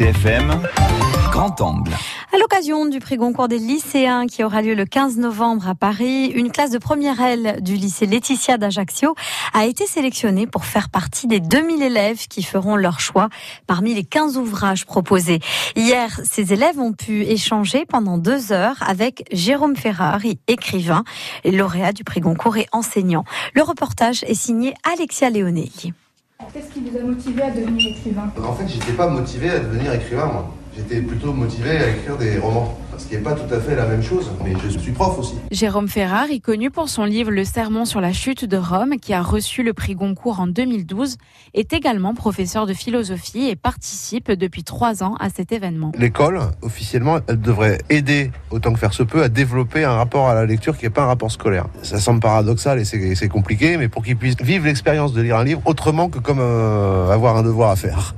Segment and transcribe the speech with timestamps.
[0.00, 0.62] RCFM,
[1.30, 1.92] grand angle.
[2.32, 6.28] À l'occasion du prix Goncourt des lycéens qui aura lieu le 15 novembre à Paris,
[6.28, 9.14] une classe de première L du lycée Laetitia d'Ajaccio
[9.52, 13.28] a été sélectionnée pour faire partie des 2000 élèves qui feront leur choix
[13.66, 15.40] parmi les 15 ouvrages proposés.
[15.76, 21.04] Hier, ces élèves ont pu échanger pendant deux heures avec Jérôme Ferrari, écrivain,
[21.44, 23.24] lauréat du prix Goncourt et enseignant.
[23.52, 25.92] Le reportage est signé Alexia Leonelli.
[26.52, 28.32] Qu'est-ce qui vous a motivé à devenir écrivain?
[28.42, 30.52] En fait, j'étais pas motivé à devenir écrivain, moi.
[30.76, 33.86] J'étais plutôt motivé à écrire des romans ce qui n'est pas tout à fait la
[33.86, 35.34] même chose, mais je suis prof aussi.
[35.50, 39.22] Jérôme Ferrari, connu pour son livre Le Sermon sur la chute de Rome, qui a
[39.22, 41.16] reçu le prix Goncourt en 2012,
[41.54, 45.92] est également professeur de philosophie et participe depuis trois ans à cet événement.
[45.96, 50.34] L'école, officiellement, elle devrait aider, autant que faire se peut, à développer un rapport à
[50.34, 51.66] la lecture qui n'est pas un rapport scolaire.
[51.82, 55.44] Ça semble paradoxal et c'est compliqué, mais pour qu'ils puissent vivre l'expérience de lire un
[55.44, 58.14] livre autrement que comme euh, avoir un devoir à faire.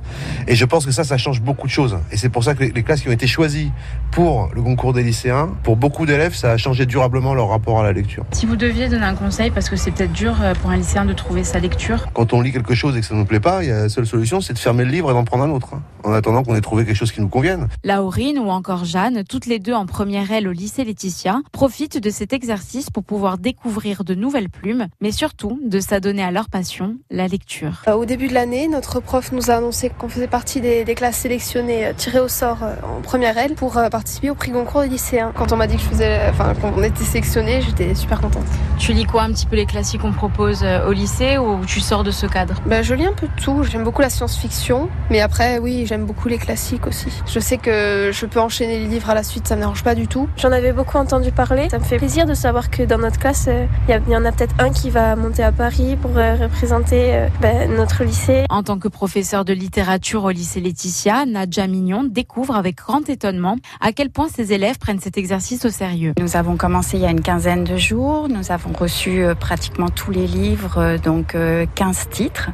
[0.47, 1.97] Et je pense que ça, ça change beaucoup de choses.
[2.11, 3.71] Et c'est pour ça que les classes qui ont été choisies
[4.11, 7.83] pour le concours des lycéens, pour beaucoup d'élèves, ça a changé durablement leur rapport à
[7.83, 8.25] la lecture.
[8.31, 11.05] Si vous deviez donner un conseil, parce que c'est peut-être dur euh, pour un lycéen
[11.05, 12.07] de trouver sa lecture.
[12.13, 14.41] Quand on lit quelque chose et que ça ne nous plaît pas, la seule solution,
[14.41, 16.61] c'est de fermer le livre et d'en prendre un autre, hein, en attendant qu'on ait
[16.61, 17.67] trouvé quelque chose qui nous convienne.
[17.83, 22.09] Laurine ou encore Jeanne, toutes les deux en première aile au lycée Laetitia, profitent de
[22.09, 26.97] cet exercice pour pouvoir découvrir de nouvelles plumes, mais surtout de s'adonner à leur passion,
[27.09, 27.83] la lecture.
[27.87, 30.95] Euh, au début de l'année, notre prof nous a annoncé qu'on faisait partie des, des
[30.95, 34.89] classes sélectionnées euh, tirées au sort en première aile pour participer au prix Goncourt des
[34.89, 35.31] lycéens.
[35.35, 38.45] Quand on m'a dit que je faisais, enfin, qu'on était sélectionné, j'étais super contente.
[38.77, 41.79] Tu lis quoi un petit peu les classiques qu'on propose euh, au lycée ou tu
[41.79, 42.55] sors de ce cadre?
[42.65, 43.63] Ben, Je lis un peu de tout.
[43.63, 47.09] J'aime beaucoup la science-fiction, mais après, oui, j'aime beaucoup les classiques aussi.
[47.27, 49.93] Je sais que je peux enchaîner les livres à la suite, ça me dérange pas
[49.93, 50.27] du tout.
[50.37, 51.69] J'en avais beaucoup entendu parler.
[51.69, 54.31] Ça me fait plaisir de savoir que dans notre classe, euh, il y, en a
[54.31, 58.45] peut-être un qui va monter à Paris pour euh, représenter ben, notre lycée.
[58.49, 63.57] En tant que professeur de littérature au lycée Laetitia, Nadja Mignon découvre avec grand étonnement
[63.79, 66.13] à quel point ses élèves prennent cet exercice au sérieux.
[66.19, 68.29] Nous avons commencé il y a une quinzaine de jours.
[68.29, 71.65] Nous avons reçu euh, pratiquement tous les livres, euh, donc 15 euh,
[72.09, 72.49] titres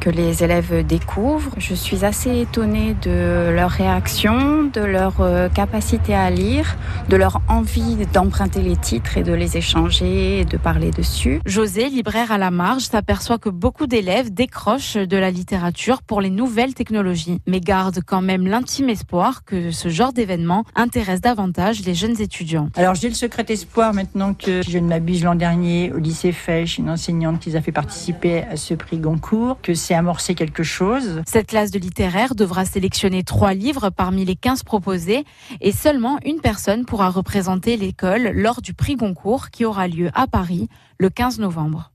[0.00, 1.52] que les élèves découvrent.
[1.58, 5.14] Je suis assez étonnée de leur réaction, de leur
[5.54, 6.76] capacité à lire,
[7.08, 11.40] de leur envie d'emprunter les titres et de les échanger et de parler dessus.
[11.46, 16.30] José, libraire à la marge, s'aperçoit que beaucoup d'élèves décrochent de la littérature pour les
[16.30, 21.94] nouvelles technologies, mais garde quand même l'intime espoir que ce genre d'événement intéresse davantage les
[21.94, 22.68] jeunes étudiants.
[22.76, 26.78] Alors j'ai le secret espoir maintenant que je ne m'abuse l'an dernier au lycée Fèche,
[26.78, 31.22] une enseignante qui a fait participer à ce prix Goncourt, que c'est amorcé quelque chose.
[31.26, 35.24] Cette classe de littéraire devra sélectionner trois livres parmi les 15 proposés
[35.60, 40.26] et seulement une personne pourra représenter l'école lors du prix Goncourt qui aura lieu à
[40.26, 40.68] Paris
[40.98, 41.92] le 15 novembre.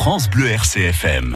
[0.00, 1.28] France Bleu RCFM